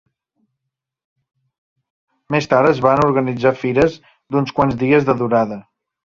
Més 2.35 2.49
tard 2.53 2.69
es 2.69 2.81
van 2.85 3.01
organitzar 3.09 3.51
fires 3.65 3.97
d'uns 4.07 4.55
quants 4.61 4.79
dies 4.85 5.07
de 5.11 5.17
durada. 5.21 5.59